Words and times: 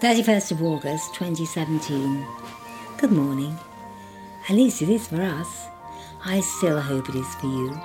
31st 0.00 0.50
of 0.50 0.62
August 0.62 1.14
2017. 1.14 2.26
Good 2.98 3.12
morning. 3.12 3.58
At 4.46 4.54
least 4.54 4.82
it 4.82 4.90
is 4.90 5.08
for 5.08 5.22
us. 5.22 5.68
I 6.22 6.40
still 6.40 6.82
hope 6.82 7.08
it 7.08 7.14
is 7.14 7.34
for 7.36 7.46
you. 7.46 7.80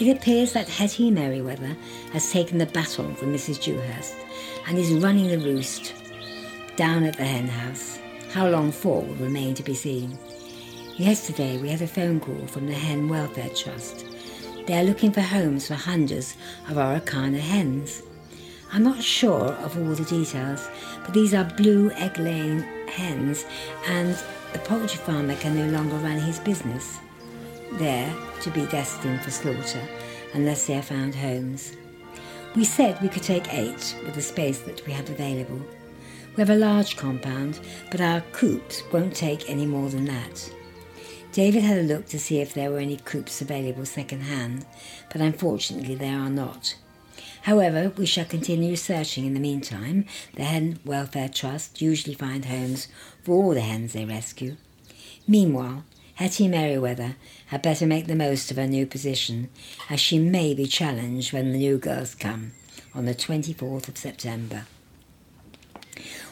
It 0.00 0.16
appears 0.16 0.52
that 0.52 0.68
Hetty 0.68 1.10
Merriweather 1.10 1.76
has 2.12 2.30
taken 2.30 2.58
the 2.58 2.66
baton 2.66 3.16
from 3.16 3.34
Mrs. 3.34 3.60
Dewhurst 3.60 4.14
and 4.68 4.78
is 4.78 4.92
running 4.92 5.26
the 5.26 5.38
roost 5.38 5.92
down 6.76 7.02
at 7.02 7.16
the 7.16 7.24
hen 7.24 7.48
house. 7.48 7.98
How 8.32 8.48
long 8.48 8.70
for 8.70 9.02
will 9.02 9.16
remain 9.16 9.54
to 9.54 9.64
be 9.64 9.74
seen. 9.74 10.16
Yesterday 10.98 11.58
we 11.58 11.68
had 11.68 11.82
a 11.82 11.88
phone 11.88 12.20
call 12.20 12.46
from 12.46 12.68
the 12.68 12.74
Hen 12.74 13.08
Welfare 13.08 13.50
Trust. 13.56 14.06
They 14.68 14.78
are 14.78 14.84
looking 14.84 15.10
for 15.10 15.20
homes 15.20 15.66
for 15.66 15.74
hundreds 15.74 16.36
of 16.68 16.76
Araucana 16.76 17.40
hens. 17.40 18.04
I'm 18.72 18.82
not 18.82 19.02
sure 19.02 19.52
of 19.52 19.76
all 19.76 19.94
the 19.94 20.04
details, 20.04 20.66
but 21.04 21.12
these 21.12 21.34
are 21.34 21.44
blue 21.44 21.90
egg 21.90 22.18
laying 22.18 22.60
hens, 22.88 23.44
and 23.86 24.16
the 24.54 24.58
poultry 24.60 24.96
farmer 24.96 25.36
can 25.36 25.54
no 25.54 25.66
longer 25.76 25.96
run 25.96 26.18
his 26.18 26.38
business 26.40 26.98
there 27.78 28.14
to 28.42 28.50
be 28.50 28.66
destined 28.66 29.20
for 29.22 29.30
slaughter 29.30 29.82
unless 30.34 30.66
they 30.66 30.76
are 30.76 30.82
found 30.82 31.14
homes. 31.14 31.76
We 32.54 32.64
said 32.64 33.00
we 33.00 33.08
could 33.08 33.22
take 33.22 33.52
eight 33.52 33.96
with 34.04 34.14
the 34.14 34.22
space 34.22 34.60
that 34.60 34.86
we 34.86 34.92
have 34.92 35.08
available. 35.08 35.60
We 36.36 36.40
have 36.40 36.50
a 36.50 36.54
large 36.54 36.96
compound, 36.96 37.60
but 37.90 38.00
our 38.00 38.22
coops 38.32 38.82
won't 38.92 39.14
take 39.14 39.50
any 39.50 39.66
more 39.66 39.90
than 39.90 40.06
that. 40.06 40.50
David 41.32 41.62
had 41.62 41.78
a 41.78 41.82
look 41.82 42.06
to 42.06 42.18
see 42.18 42.40
if 42.40 42.52
there 42.52 42.70
were 42.70 42.78
any 42.78 42.96
coops 42.98 43.40
available 43.40 43.86
second 43.86 44.20
hand, 44.20 44.66
but 45.10 45.20
unfortunately 45.20 45.94
there 45.94 46.18
are 46.18 46.30
not. 46.30 46.74
However, 47.42 47.92
we 47.96 48.06
shall 48.06 48.24
continue 48.24 48.76
searching 48.76 49.26
in 49.26 49.34
the 49.34 49.40
meantime. 49.40 50.06
The 50.34 50.44
Hen 50.44 50.78
Welfare 50.84 51.28
Trust 51.28 51.82
usually 51.82 52.14
find 52.14 52.44
homes 52.44 52.88
for 53.22 53.32
all 53.34 53.54
the 53.54 53.60
hens 53.60 53.92
they 53.92 54.04
rescue. 54.04 54.56
Meanwhile, 55.26 55.84
Hetty 56.14 56.46
Merriweather 56.46 57.16
had 57.46 57.62
better 57.62 57.86
make 57.86 58.06
the 58.06 58.14
most 58.14 58.50
of 58.50 58.56
her 58.56 58.66
new 58.66 58.86
position, 58.86 59.48
as 59.88 60.00
she 60.00 60.18
may 60.18 60.54
be 60.54 60.66
challenged 60.66 61.32
when 61.32 61.52
the 61.52 61.58
new 61.58 61.78
girls 61.78 62.14
come 62.14 62.52
on 62.94 63.06
the 63.06 63.14
24th 63.14 63.88
of 63.88 63.96
September. 63.96 64.66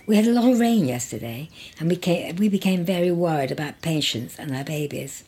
We 0.06 0.16
had 0.16 0.26
a 0.26 0.32
lot 0.32 0.50
of 0.50 0.60
rain 0.60 0.86
yesterday, 0.86 1.48
and 1.78 1.88
we, 1.88 1.96
came, 1.96 2.36
we 2.36 2.48
became 2.48 2.84
very 2.84 3.10
worried 3.10 3.50
about 3.50 3.82
Patience 3.82 4.38
and 4.38 4.54
our 4.54 4.64
babies. 4.64 5.24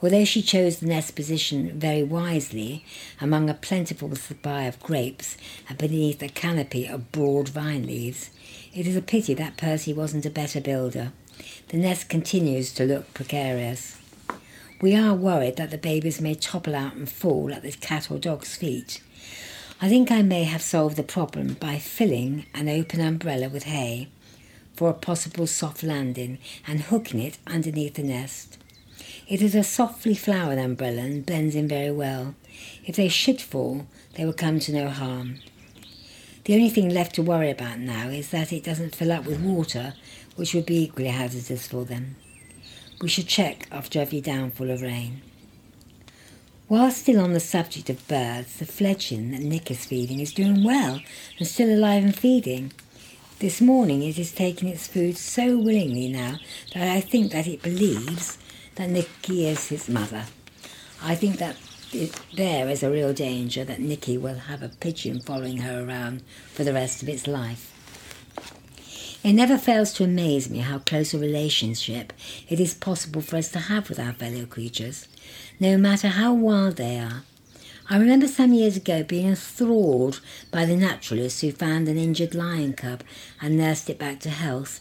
Although 0.00 0.24
she 0.24 0.42
chose 0.42 0.78
the 0.78 0.86
nest 0.86 1.16
position 1.16 1.78
very 1.78 2.04
wisely 2.04 2.84
among 3.20 3.50
a 3.50 3.54
plentiful 3.54 4.14
supply 4.14 4.64
of 4.64 4.78
grapes 4.78 5.36
and 5.68 5.76
beneath 5.76 6.22
a 6.22 6.28
canopy 6.28 6.86
of 6.86 7.10
broad 7.10 7.48
vine 7.48 7.84
leaves, 7.84 8.30
it 8.72 8.86
is 8.86 8.94
a 8.94 9.02
pity 9.02 9.34
that 9.34 9.56
Percy 9.56 9.92
wasn't 9.92 10.24
a 10.24 10.30
better 10.30 10.60
builder. 10.60 11.12
The 11.68 11.78
nest 11.78 12.08
continues 12.08 12.72
to 12.74 12.84
look 12.84 13.12
precarious. 13.12 13.98
We 14.80 14.94
are 14.94 15.14
worried 15.14 15.56
that 15.56 15.72
the 15.72 15.78
babies 15.78 16.20
may 16.20 16.34
topple 16.34 16.76
out 16.76 16.94
and 16.94 17.10
fall 17.10 17.52
at 17.52 17.62
the 17.62 17.72
cat 17.72 18.08
or 18.08 18.18
dog's 18.18 18.54
feet. 18.54 19.02
I 19.80 19.88
think 19.88 20.12
I 20.12 20.22
may 20.22 20.44
have 20.44 20.62
solved 20.62 20.96
the 20.96 21.02
problem 21.02 21.54
by 21.54 21.78
filling 21.78 22.46
an 22.54 22.68
open 22.68 23.00
umbrella 23.00 23.48
with 23.48 23.64
hay 23.64 24.08
for 24.74 24.90
a 24.90 24.94
possible 24.94 25.48
soft 25.48 25.82
landing 25.82 26.38
and 26.68 26.82
hooking 26.82 27.20
it 27.20 27.38
underneath 27.48 27.94
the 27.94 28.04
nest. 28.04 28.58
It 29.28 29.42
is 29.42 29.54
a 29.54 29.62
softly 29.62 30.14
flowered 30.14 30.58
umbrella 30.58 31.02
and 31.02 31.26
blends 31.26 31.54
in 31.54 31.68
very 31.68 31.90
well. 31.90 32.34
If 32.86 32.96
they 32.96 33.08
should 33.08 33.42
fall, 33.42 33.86
they 34.14 34.24
will 34.24 34.32
come 34.32 34.58
to 34.60 34.72
no 34.72 34.88
harm. 34.88 35.40
The 36.44 36.54
only 36.54 36.70
thing 36.70 36.88
left 36.88 37.14
to 37.16 37.22
worry 37.22 37.50
about 37.50 37.78
now 37.78 38.08
is 38.08 38.30
that 38.30 38.54
it 38.54 38.64
doesn't 38.64 38.96
fill 38.96 39.12
up 39.12 39.26
with 39.26 39.42
water, 39.42 39.92
which 40.36 40.54
would 40.54 40.64
be 40.64 40.82
equally 40.82 41.10
hazardous 41.10 41.68
for 41.68 41.84
them. 41.84 42.16
We 43.02 43.10
should 43.10 43.28
check 43.28 43.68
after 43.70 44.00
every 44.00 44.22
downfall 44.22 44.70
of 44.70 44.80
rain. 44.80 45.20
While 46.68 46.90
still 46.90 47.20
on 47.20 47.34
the 47.34 47.40
subject 47.40 47.90
of 47.90 48.08
birds, 48.08 48.56
the 48.56 48.64
fledgling 48.64 49.32
that 49.32 49.42
Nick 49.42 49.70
is 49.70 49.84
feeding 49.84 50.20
is 50.20 50.32
doing 50.32 50.64
well 50.64 51.02
and 51.38 51.46
still 51.46 51.70
alive 51.70 52.02
and 52.02 52.16
feeding. 52.16 52.72
This 53.40 53.60
morning 53.60 54.02
it 54.02 54.18
is 54.18 54.32
taking 54.32 54.70
its 54.70 54.86
food 54.86 55.18
so 55.18 55.58
willingly 55.58 56.08
now 56.08 56.38
that 56.72 56.88
I 56.96 57.02
think 57.02 57.32
that 57.32 57.46
it 57.46 57.60
believes 57.60 58.38
that 58.78 58.88
Nicky 58.90 59.48
is 59.48 59.68
his 59.68 59.88
mother. 59.88 60.24
I 61.02 61.16
think 61.16 61.38
that 61.38 61.56
it, 61.92 62.14
there 62.36 62.68
is 62.68 62.84
a 62.84 62.90
real 62.90 63.12
danger 63.12 63.64
that 63.64 63.80
Nikki 63.80 64.16
will 64.16 64.36
have 64.36 64.62
a 64.62 64.68
pigeon 64.68 65.20
following 65.20 65.58
her 65.58 65.84
around 65.84 66.22
for 66.52 66.62
the 66.62 66.72
rest 66.72 67.02
of 67.02 67.08
its 67.08 67.26
life. 67.26 67.74
It 69.24 69.32
never 69.32 69.58
fails 69.58 69.92
to 69.94 70.04
amaze 70.04 70.48
me 70.48 70.58
how 70.58 70.78
close 70.78 71.12
a 71.12 71.18
relationship 71.18 72.12
it 72.48 72.60
is 72.60 72.72
possible 72.72 73.20
for 73.20 73.36
us 73.36 73.50
to 73.50 73.58
have 73.58 73.88
with 73.88 73.98
our 73.98 74.12
fellow 74.12 74.46
creatures, 74.46 75.08
no 75.58 75.76
matter 75.76 76.08
how 76.08 76.32
wild 76.32 76.76
they 76.76 77.00
are. 77.00 77.24
I 77.90 77.98
remember 77.98 78.28
some 78.28 78.52
years 78.52 78.76
ago 78.76 79.02
being 79.02 79.26
enthralled 79.26 80.20
by 80.52 80.66
the 80.66 80.76
naturalists 80.76 81.40
who 81.40 81.50
found 81.50 81.88
an 81.88 81.98
injured 81.98 82.34
lion 82.34 82.74
cub 82.74 83.02
and 83.40 83.58
nursed 83.58 83.90
it 83.90 83.98
back 83.98 84.20
to 84.20 84.30
health. 84.30 84.80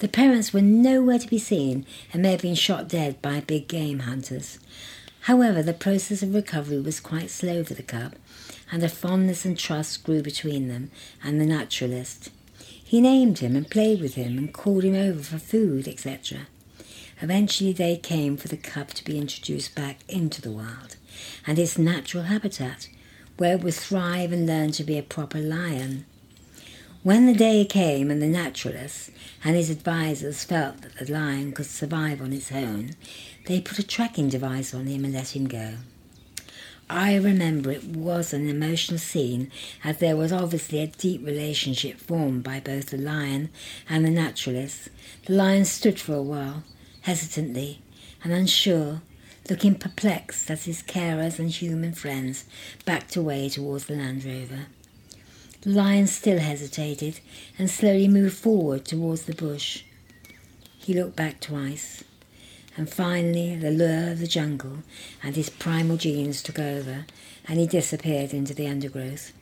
The 0.00 0.08
parents 0.08 0.54
were 0.54 0.62
nowhere 0.62 1.18
to 1.18 1.28
be 1.28 1.38
seen 1.38 1.84
and 2.10 2.22
may 2.22 2.30
have 2.30 2.40
been 2.40 2.54
shot 2.54 2.88
dead 2.88 3.20
by 3.20 3.40
big 3.40 3.68
game 3.68 4.00
hunters. 4.00 4.58
However, 5.24 5.62
the 5.62 5.74
process 5.74 6.22
of 6.22 6.34
recovery 6.34 6.80
was 6.80 7.00
quite 7.00 7.28
slow 7.28 7.64
for 7.64 7.74
the 7.74 7.82
cub, 7.82 8.14
and 8.72 8.82
a 8.82 8.88
fondness 8.88 9.44
and 9.44 9.58
trust 9.58 10.02
grew 10.02 10.22
between 10.22 10.68
them 10.68 10.90
and 11.22 11.38
the 11.38 11.44
naturalist. 11.44 12.30
He 12.82 13.02
named 13.02 13.40
him 13.40 13.54
and 13.54 13.70
played 13.70 14.00
with 14.00 14.14
him 14.14 14.38
and 14.38 14.54
called 14.54 14.84
him 14.84 14.94
over 14.94 15.22
for 15.22 15.38
food, 15.38 15.86
etc. 15.86 16.46
Eventually, 17.20 17.74
they 17.74 17.98
came 17.98 18.38
for 18.38 18.48
the 18.48 18.56
cub 18.56 18.88
to 18.94 19.04
be 19.04 19.18
introduced 19.18 19.74
back 19.74 19.98
into 20.08 20.40
the 20.40 20.50
wild 20.50 20.96
and 21.46 21.58
its 21.58 21.76
natural 21.76 22.22
habitat, 22.22 22.88
where 23.36 23.56
it 23.56 23.62
would 23.62 23.74
thrive 23.74 24.32
and 24.32 24.46
learn 24.46 24.72
to 24.72 24.82
be 24.82 24.96
a 24.96 25.02
proper 25.02 25.40
lion. 25.40 26.06
When 27.02 27.24
the 27.24 27.32
day 27.32 27.64
came 27.64 28.10
and 28.10 28.20
the 28.20 28.26
naturalist 28.26 29.08
and 29.42 29.56
his 29.56 29.70
advisers 29.70 30.44
felt 30.44 30.82
that 30.82 30.98
the 30.98 31.10
lion 31.10 31.52
could 31.52 31.64
survive 31.64 32.20
on 32.20 32.30
its 32.30 32.52
own, 32.52 32.90
they 33.46 33.62
put 33.62 33.78
a 33.78 33.82
tracking 33.82 34.28
device 34.28 34.74
on 34.74 34.84
him 34.84 35.06
and 35.06 35.14
let 35.14 35.34
him 35.34 35.48
go. 35.48 35.76
I 36.90 37.16
remember 37.16 37.70
it 37.70 37.84
was 37.84 38.34
an 38.34 38.50
emotional 38.50 38.98
scene 38.98 39.50
as 39.82 39.96
there 39.96 40.14
was 40.14 40.30
obviously 40.30 40.82
a 40.82 40.88
deep 40.88 41.24
relationship 41.24 41.96
formed 41.96 42.42
by 42.42 42.60
both 42.60 42.90
the 42.90 42.98
lion 42.98 43.48
and 43.88 44.04
the 44.04 44.10
naturalist. 44.10 44.90
The 45.24 45.32
lion 45.32 45.64
stood 45.64 45.98
for 45.98 46.12
a 46.12 46.22
while, 46.22 46.64
hesitantly 47.00 47.80
and 48.22 48.30
unsure, 48.30 49.00
looking 49.48 49.74
perplexed 49.74 50.50
as 50.50 50.66
his 50.66 50.82
carers 50.82 51.38
and 51.38 51.48
human 51.48 51.94
friends 51.94 52.44
backed 52.84 53.16
away 53.16 53.48
towards 53.48 53.86
the 53.86 53.94
Land 53.94 54.22
Rover. 54.22 54.66
The 55.62 55.70
lion 55.70 56.06
still 56.06 56.38
hesitated 56.38 57.20
and 57.58 57.68
slowly 57.68 58.08
moved 58.08 58.36
forward 58.36 58.86
towards 58.86 59.24
the 59.24 59.34
bush. 59.34 59.82
He 60.78 60.94
looked 60.94 61.16
back 61.16 61.40
twice, 61.40 62.02
and 62.78 62.88
finally 62.88 63.56
the 63.56 63.70
lure 63.70 64.12
of 64.12 64.20
the 64.20 64.26
jungle 64.26 64.78
and 65.22 65.36
his 65.36 65.50
primal 65.50 65.98
genes 65.98 66.42
took 66.42 66.58
over, 66.58 67.04
and 67.46 67.58
he 67.58 67.66
disappeared 67.66 68.32
into 68.32 68.54
the 68.54 68.66
undergrowth. 68.66 69.32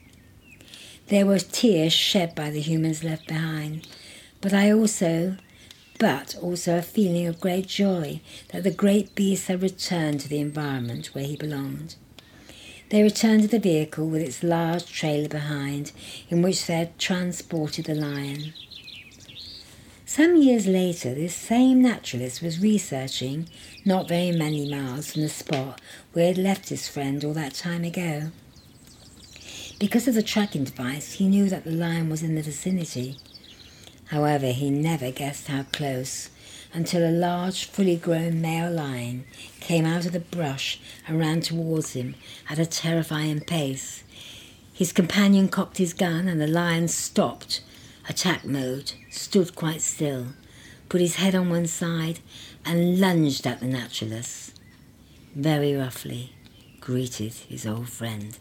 There 1.07 1.25
were 1.25 1.39
tears 1.39 1.93
shed 1.93 2.35
by 2.35 2.51
the 2.51 2.61
humans 2.61 3.05
left 3.05 3.29
behind, 3.29 3.87
but 4.41 4.53
I 4.53 4.73
also 4.73 5.37
but 5.99 6.37
also 6.41 6.79
a 6.79 6.83
feeling 6.83 7.27
of 7.27 7.41
great 7.41 7.67
joy 7.67 8.21
that 8.49 8.63
the 8.63 8.71
great 8.71 9.15
beast 9.15 9.49
had 9.49 9.63
returned 9.63 10.21
to 10.21 10.29
the 10.29 10.41
environment 10.41 11.15
where 11.15 11.25
he 11.25 11.37
belonged. 11.37 11.97
They 12.91 13.03
returned 13.03 13.43
to 13.43 13.49
the 13.49 13.59
vehicle 13.59 14.09
with 14.09 14.23
its 14.23 14.43
large 14.43 14.87
trailer 14.91 15.29
behind, 15.29 15.93
in 16.31 16.41
which 16.41 16.67
they 16.67 16.75
had 16.75 16.99
transported 16.99 17.85
the 17.85 17.95
lion. 17.95 18.55
Some 20.07 20.37
years 20.37 20.67
later, 20.67 21.15
this 21.15 21.35
same 21.35 21.83
naturalist 21.83 22.41
was 22.41 22.61
researching, 22.61 23.49
not 23.85 24.09
very 24.09 24.33
many 24.33 24.71
miles 24.71 25.13
from 25.13 25.21
the 25.21 25.29
spot 25.29 25.83
where 26.15 26.25
he 26.25 26.29
had 26.29 26.39
left 26.39 26.71
his 26.71 26.89
friend 26.89 27.23
all 27.25 27.35
that 27.35 27.53
time 27.53 27.85
ago. 27.85 28.31
Because 29.79 30.09
of 30.09 30.15
the 30.15 30.23
tracking 30.23 30.65
device, 30.65 31.13
he 31.13 31.29
knew 31.29 31.51
that 31.51 31.65
the 31.65 31.71
lion 31.71 32.09
was 32.09 32.23
in 32.23 32.37
the 32.37 32.43
vicinity. 32.43 33.17
However, 34.07 34.47
he 34.47 34.71
never 34.71 35.11
guessed 35.11 35.49
how 35.49 35.65
close, 35.65 36.31
until 36.73 37.09
a 37.09 37.11
large, 37.11 37.65
fully 37.65 37.97
grown 37.97 38.41
male 38.41 38.71
lion 38.71 39.25
came 39.61 39.85
out 39.85 40.07
of 40.07 40.13
the 40.13 40.21
brush 40.21 40.79
and 41.07 41.19
ran 41.19 41.41
towards 41.41 41.93
him 41.93 42.15
at 42.49 42.59
a 42.59 42.67
terrifying 42.67 43.41
pace. 43.41 44.05
His 44.73 44.93
companion 44.93 45.49
cocked 45.49 45.79
his 45.79 45.93
gun, 45.93 46.29
and 46.29 46.41
the 46.41 46.47
lion 46.47 46.89
stopped, 46.89 47.63
attack 48.09 48.45
mode, 48.45 48.93
stood 49.11 49.55
quite 49.57 49.83
still, 49.83 50.29
put 50.89 51.01
his 51.01 51.17
head 51.17 51.35
on 51.35 51.51
one 51.51 51.67
side, 51.67 52.21
and 52.65 53.01
lunged 53.01 53.47
at 53.47 53.61
the 53.61 53.67
naturalist. 53.67 54.53
Very 55.35 55.75
roughly, 55.75 56.33
greeted 56.81 57.33
his 57.33 57.67
old 57.67 57.89
friend, 57.89 58.39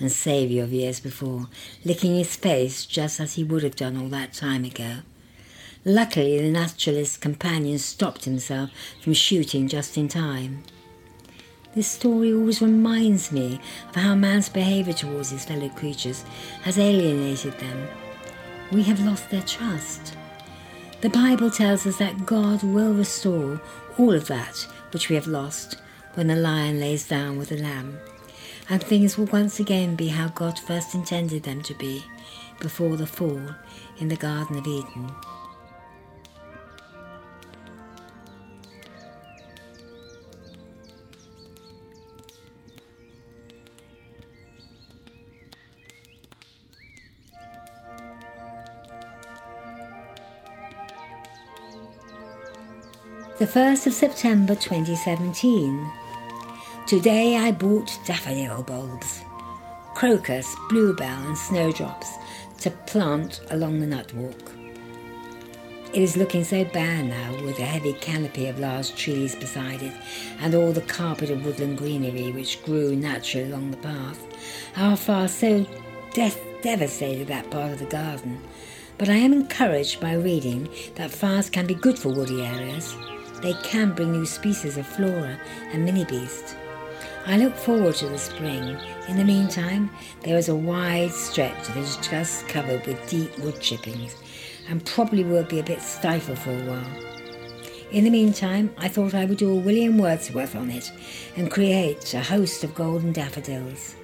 and 0.00 0.10
saviour 0.10 0.64
of 0.64 0.72
years 0.72 1.00
before, 1.00 1.48
licking 1.84 2.14
his 2.14 2.34
face 2.34 2.86
just 2.86 3.20
as 3.20 3.34
he 3.34 3.44
would 3.44 3.62
have 3.62 3.76
done 3.76 3.96
all 3.96 4.08
that 4.08 4.32
time 4.32 4.64
ago. 4.64 4.98
Luckily, 5.86 6.40
the 6.40 6.50
naturalist's 6.50 7.18
companion 7.18 7.78
stopped 7.78 8.24
himself 8.24 8.70
from 9.02 9.12
shooting 9.12 9.68
just 9.68 9.98
in 9.98 10.08
time. 10.08 10.62
This 11.74 11.88
story 11.88 12.32
always 12.32 12.62
reminds 12.62 13.30
me 13.30 13.60
of 13.90 13.96
how 13.96 14.14
man's 14.14 14.48
behaviour 14.48 14.94
towards 14.94 15.30
his 15.30 15.44
fellow 15.44 15.68
creatures 15.68 16.24
has 16.62 16.78
alienated 16.78 17.58
them. 17.58 17.86
We 18.72 18.82
have 18.84 19.04
lost 19.04 19.28
their 19.28 19.42
trust. 19.42 20.16
The 21.02 21.10
Bible 21.10 21.50
tells 21.50 21.86
us 21.86 21.98
that 21.98 22.24
God 22.24 22.62
will 22.62 22.94
restore 22.94 23.60
all 23.98 24.14
of 24.14 24.26
that 24.28 24.66
which 24.92 25.10
we 25.10 25.16
have 25.16 25.26
lost 25.26 25.76
when 26.14 26.28
the 26.28 26.36
lion 26.36 26.80
lays 26.80 27.06
down 27.06 27.36
with 27.36 27.50
the 27.50 27.58
lamb, 27.58 27.98
and 28.70 28.82
things 28.82 29.18
will 29.18 29.26
once 29.26 29.60
again 29.60 29.96
be 29.96 30.08
how 30.08 30.28
God 30.28 30.58
first 30.58 30.94
intended 30.94 31.42
them 31.42 31.60
to 31.62 31.74
be 31.74 32.02
before 32.58 32.96
the 32.96 33.06
fall 33.06 33.50
in 33.98 34.08
the 34.08 34.16
Garden 34.16 34.56
of 34.56 34.66
Eden. 34.66 35.10
The 53.36 53.46
1st 53.46 53.88
of 53.88 53.94
September 53.94 54.54
2017. 54.54 55.90
Today 56.86 57.36
I 57.36 57.50
bought 57.50 57.98
daffodil 58.06 58.62
bulbs, 58.62 59.22
crocus, 59.96 60.54
bluebell, 60.68 61.26
and 61.26 61.36
snowdrops 61.36 62.12
to 62.58 62.70
plant 62.70 63.40
along 63.50 63.80
the 63.80 63.88
nut 63.88 64.14
walk. 64.14 64.52
It 65.92 66.00
is 66.00 66.16
looking 66.16 66.44
so 66.44 66.64
bare 66.66 67.02
now 67.02 67.32
with 67.42 67.58
a 67.58 67.64
heavy 67.64 67.94
canopy 67.94 68.46
of 68.46 68.60
large 68.60 68.94
trees 68.94 69.34
beside 69.34 69.82
it 69.82 69.94
and 70.38 70.54
all 70.54 70.70
the 70.70 70.82
carpet 70.82 71.30
of 71.30 71.44
woodland 71.44 71.78
greenery 71.78 72.30
which 72.30 72.62
grew 72.62 72.94
naturally 72.94 73.50
along 73.50 73.72
the 73.72 73.78
path. 73.78 74.24
Our 74.76 74.96
far 74.96 75.26
so 75.26 75.66
devastated 76.12 77.26
that 77.26 77.50
part 77.50 77.72
of 77.72 77.80
the 77.80 77.86
garden. 77.86 78.40
But 78.96 79.08
I 79.08 79.16
am 79.16 79.32
encouraged 79.32 80.00
by 80.00 80.12
reading 80.12 80.68
that 80.94 81.10
fires 81.10 81.50
can 81.50 81.66
be 81.66 81.74
good 81.74 81.98
for 81.98 82.10
woody 82.10 82.46
areas. 82.46 82.94
They 83.42 83.54
can 83.62 83.92
bring 83.92 84.12
new 84.12 84.26
species 84.26 84.76
of 84.76 84.86
flora 84.86 85.38
and 85.72 85.84
mini 85.84 86.04
beasts. 86.04 86.54
I 87.26 87.38
look 87.38 87.54
forward 87.54 87.94
to 87.96 88.08
the 88.08 88.18
spring. 88.18 88.76
In 89.08 89.16
the 89.16 89.24
meantime, 89.24 89.90
there 90.22 90.36
is 90.36 90.48
a 90.48 90.54
wide 90.54 91.12
stretch 91.12 91.66
that 91.68 91.76
is 91.76 91.96
just 91.96 92.48
covered 92.48 92.86
with 92.86 93.08
deep 93.08 93.38
wood 93.38 93.60
chippings 93.60 94.14
and 94.68 94.84
probably 94.84 95.24
will 95.24 95.44
be 95.44 95.58
a 95.58 95.64
bit 95.64 95.80
stifled 95.80 96.38
for 96.38 96.50
a 96.50 96.64
while. 96.64 97.14
In 97.90 98.04
the 98.04 98.10
meantime, 98.10 98.74
I 98.76 98.88
thought 98.88 99.14
I 99.14 99.24
would 99.24 99.38
do 99.38 99.50
a 99.50 99.54
William 99.54 99.98
Wordsworth 99.98 100.56
on 100.56 100.70
it 100.70 100.90
and 101.36 101.50
create 101.50 102.12
a 102.12 102.20
host 102.20 102.64
of 102.64 102.74
golden 102.74 103.12
daffodils. 103.12 103.94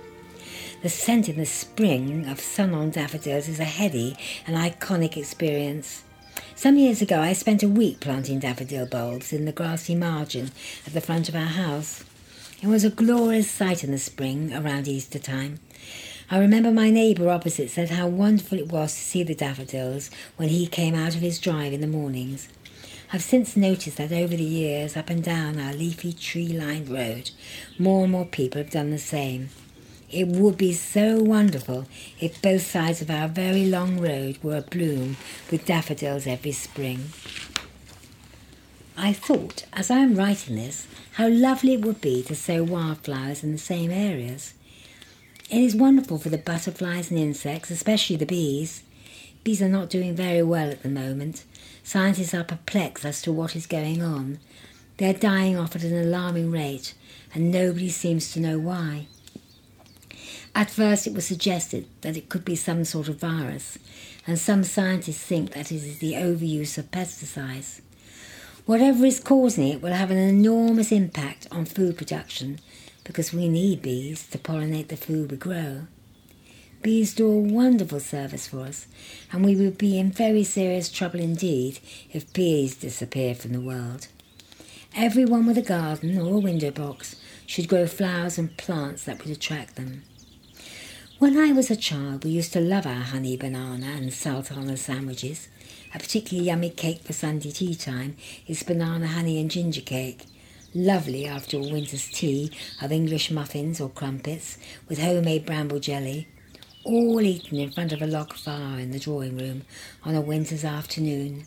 The 0.83 0.89
scent 0.89 1.29
in 1.29 1.37
the 1.37 1.45
spring 1.45 2.27
of 2.27 2.41
sun 2.41 2.73
on 2.73 2.91
daffodils 2.91 3.49
is 3.49 3.61
a 3.61 3.65
heady 3.65 4.17
and 4.47 4.57
iconic 4.57 5.17
experience. 5.17 6.05
Some 6.55 6.77
years 6.77 7.01
ago, 7.01 7.21
I 7.21 7.33
spent 7.33 7.63
a 7.63 7.69
week 7.69 8.01
planting 8.01 8.39
daffodil 8.39 8.87
bulbs 8.87 9.33
in 9.33 9.47
the 9.47 9.53
grassy 9.53 9.95
margin 9.95 10.51
at 10.87 10.93
the 10.93 11.01
front 11.01 11.29
of 11.29 11.35
our 11.35 11.47
house. 11.47 12.05
It 12.63 12.67
was 12.67 12.85
a 12.85 12.91
glorious 12.91 13.51
sight 13.51 13.83
in 13.83 13.91
the 13.91 13.99
spring 13.99 14.53
around 14.53 14.87
Easter 14.87 15.19
time. 15.19 15.61
I 16.31 16.39
remember 16.39 16.71
my 16.71 16.91
neighbour 16.91 17.31
opposite 17.31 17.71
said 17.71 17.91
how 17.91 18.07
wonderful 18.07 18.59
it 18.59 18.71
was 18.71 18.95
to 18.95 19.01
see 19.01 19.23
the 19.23 19.35
daffodils 19.35 20.11
when 20.37 20.51
he 20.51 20.67
came 20.67 20.95
out 20.95 21.15
of 21.15 21.23
his 21.23 21.41
drive 21.41 21.73
in 21.73 21.81
the 21.81 21.87
mornings. 21.87 22.49
I've 23.13 23.23
since 23.23 23.57
noticed 23.57 23.97
that 23.97 24.13
over 24.13 24.37
the 24.37 24.45
years, 24.45 24.97
up 24.97 25.11
and 25.11 25.25
down 25.25 25.59
our 25.59 25.73
leafy 25.73 26.13
tree 26.13 26.49
lined 26.49 26.89
road, 26.89 27.31
more 27.79 28.05
and 28.05 28.13
more 28.13 28.27
people 28.27 28.61
have 28.61 28.71
done 28.71 28.91
the 28.91 28.99
same. 28.99 29.49
It 30.13 30.27
would 30.27 30.57
be 30.57 30.73
so 30.73 31.23
wonderful 31.23 31.87
if 32.19 32.43
both 32.43 32.63
sides 32.63 33.01
of 33.01 33.11
our 33.11 33.29
very 33.29 33.65
long 33.65 34.01
road 34.01 34.39
were 34.43 34.61
abloom 34.61 35.15
with 35.53 35.67
daffodils 35.67 36.27
every 36.27 36.51
spring. 36.51 37.11
I 38.97 39.13
thought, 39.13 39.67
as 39.73 39.89
I 39.89 39.99
am 39.99 40.17
writing 40.17 40.57
this, 40.57 40.89
how 41.13 41.29
lovely 41.29 41.75
it 41.75 41.83
would 41.83 42.01
be 42.01 42.25
to 42.25 42.35
sow 42.35 42.65
wildflowers 42.65 43.45
in 43.45 43.53
the 43.53 43.59
same 43.59 43.93
areas. 43.93 44.53
It 45.49 45.63
is 45.63 45.77
wonderful 45.77 46.19
for 46.19 46.29
the 46.29 46.39
butterflies 46.39 47.11
and 47.11 47.19
insects, 47.19 47.71
especially 47.71 48.17
the 48.17 48.27
bees. 48.27 48.83
Bees 49.45 49.63
are 49.63 49.69
not 49.69 49.91
doing 49.91 50.17
very 50.17 50.43
well 50.43 50.71
at 50.71 50.83
the 50.83 50.89
moment. 50.89 51.45
Scientists 51.85 52.35
are 52.35 52.45
perplexed 52.45 53.05
as 53.05 53.23
to 53.23 53.33
what 53.33 53.55
is 53.55 53.67
going 53.67 54.03
on. 54.03 54.39
They 54.97 55.09
are 55.09 55.15
dying 55.15 55.57
off 55.57 55.77
at 55.77 55.85
an 55.85 55.97
alarming 55.97 56.51
rate, 56.51 56.95
and 57.33 57.53
nobody 57.53 57.89
seems 57.89 58.33
to 58.33 58.41
know 58.41 58.59
why. 58.59 59.07
At 60.55 60.71
first, 60.71 61.07
it 61.07 61.15
was 61.15 61.27
suggested 61.27 61.87
that 62.01 62.17
it 62.17 62.29
could 62.29 62.45
be 62.45 62.57
some 62.57 62.85
sort 62.85 63.09
of 63.09 63.21
virus, 63.21 63.79
and 64.27 64.39
some 64.39 64.65
scientists 64.65 65.23
think 65.25 65.53
that 65.53 65.71
it 65.71 65.77
is 65.77 65.99
the 65.99 66.15
overuse 66.15 66.77
of 66.77 66.91
pesticides. 66.91 67.81
Whatever 68.67 69.07
is 69.07 69.21
causing 69.21 69.69
it 69.69 69.81
will 69.81 69.93
have 69.93 70.11
an 70.11 70.19
enormous 70.19 70.93
impact 70.93 71.47
on 71.51 71.65
food 71.65 71.97
production 71.97 72.59
because 73.05 73.33
we 73.33 73.49
need 73.49 73.83
bees 73.83 74.27
to 74.29 74.39
pollinate 74.39 74.89
the 74.89 74.97
food 74.97 75.31
we 75.31 75.37
grow. 75.37 75.83
Bees 76.83 77.15
do 77.15 77.29
a 77.31 77.39
wonderful 77.39 78.01
service 78.01 78.49
for 78.49 78.61
us, 78.61 78.87
and 79.33 79.45
we 79.45 79.55
would 79.55 79.77
be 79.77 79.99
in 79.99 80.11
very 80.11 80.45
serious 80.45 80.91
trouble 80.91 81.21
indeed 81.21 81.79
if 82.13 82.33
bees 82.33 82.75
disappeared 82.77 83.37
from 83.37 83.53
the 83.53 83.61
world. 83.61 84.09
Everyone 84.97 85.47
with 85.47 85.59
a 85.59 85.63
garden 85.63 86.19
or 86.19 86.35
a 86.35 86.39
window 86.39 86.71
box 86.71 87.17
should 87.47 87.69
grow 87.69 87.87
flowers 87.87 88.39
and 88.39 88.57
plants 88.57 89.05
that 89.05 89.19
would 89.19 89.31
attract 89.31 89.77
them. 89.77 90.03
When 91.21 91.37
I 91.37 91.53
was 91.53 91.71
a 91.71 91.77
child, 91.77 92.25
we 92.25 92.31
used 92.31 92.55
to 92.55 92.63
love 92.63 92.87
our 92.87 92.95
honey 92.95 93.37
banana 93.37 93.89
and 93.89 94.11
sultana 94.11 94.79
sandwiches, 94.79 95.49
a 95.95 95.99
particularly 95.99 96.47
yummy 96.47 96.71
cake 96.71 97.03
for 97.03 97.13
Sunday 97.13 97.51
tea 97.51 97.75
time 97.75 98.17
is 98.47 98.63
banana 98.63 99.07
honey 99.07 99.39
and 99.39 99.51
ginger 99.51 99.83
cake. 99.83 100.25
Lovely 100.75 101.27
after 101.27 101.59
a 101.59 101.61
winter's 101.61 102.09
tea 102.09 102.51
of 102.81 102.91
English 102.91 103.31
muffins 103.31 103.83
or 103.83 103.91
crumpets 103.91 104.57
with 104.89 104.99
homemade 104.99 105.45
bramble 105.45 105.79
jelly, 105.79 106.27
all 106.85 107.21
eaten 107.21 107.59
in 107.59 107.71
front 107.71 107.93
of 107.93 108.01
a 108.01 108.07
log 108.07 108.33
fire 108.33 108.79
in 108.79 108.91
the 108.91 108.99
drawing 108.99 109.37
room 109.37 109.65
on 110.03 110.15
a 110.15 110.23
winter's 110.23 110.65
afternoon. 110.65 111.45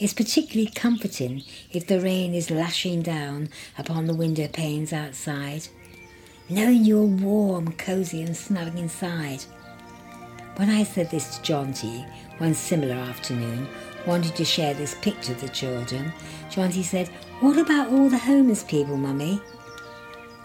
It's 0.00 0.14
particularly 0.14 0.72
comforting 0.74 1.44
if 1.70 1.86
the 1.86 2.00
rain 2.00 2.34
is 2.34 2.50
lashing 2.50 3.02
down 3.02 3.50
upon 3.78 4.06
the 4.06 4.16
window 4.16 4.48
panes 4.48 4.92
outside, 4.92 5.68
knowing 6.48 6.84
you're 6.84 7.02
warm, 7.02 7.72
cosy, 7.72 8.22
and 8.22 8.36
snug 8.36 8.78
inside. 8.78 9.42
When 10.56 10.70
I 10.70 10.84
said 10.84 11.10
this 11.10 11.36
to 11.36 11.52
Jonty 11.52 12.06
one 12.38 12.54
similar 12.54 12.94
afternoon, 12.94 13.66
wanted 14.06 14.36
to 14.36 14.44
share 14.44 14.74
this 14.74 14.94
picture 14.96 15.32
with 15.32 15.40
the 15.40 15.48
children, 15.48 16.12
Jonty 16.50 16.84
said, 16.84 17.08
What 17.40 17.58
about 17.58 17.88
all 17.88 18.08
the 18.08 18.18
homeless 18.18 18.62
people, 18.62 18.96
Mummy? 18.96 19.40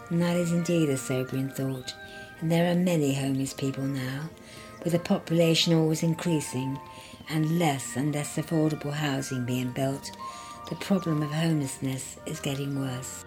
And 0.10 0.22
that 0.22 0.36
is 0.36 0.52
indeed 0.52 0.90
a 0.90 0.98
sobering 0.98 1.50
thought, 1.50 1.94
and 2.40 2.52
there 2.52 2.72
are 2.72 2.76
many 2.76 3.14
homeless 3.14 3.54
people 3.54 3.84
now, 3.84 4.30
with 4.84 4.94
the 4.94 5.00
population 5.00 5.74
always 5.74 6.04
increasing 6.04 6.80
and 7.30 7.60
less 7.60 7.96
and 7.96 8.14
less 8.14 8.38
affordable 8.38 8.92
housing 8.94 9.46
being 9.46 9.72
built. 9.72 10.12
The 10.70 10.76
problem 10.76 11.22
of 11.22 11.32
homelessness 11.32 12.18
is 12.26 12.40
getting 12.40 12.80
worse. 12.80 13.26